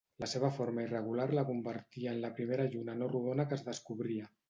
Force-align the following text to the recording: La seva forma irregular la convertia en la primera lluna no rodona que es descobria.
La 0.21 0.27
seva 0.29 0.49
forma 0.55 0.85
irregular 0.87 1.27
la 1.41 1.45
convertia 1.51 2.17
en 2.17 2.25
la 2.25 2.35
primera 2.41 2.69
lluna 2.75 2.99
no 3.05 3.15
rodona 3.17 3.51
que 3.53 3.61
es 3.63 3.67
descobria. 3.73 4.37